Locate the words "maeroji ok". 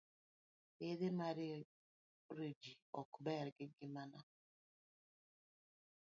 1.17-3.11